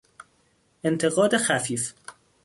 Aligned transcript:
انتقاد 0.85 1.37
خفیف 1.37 1.93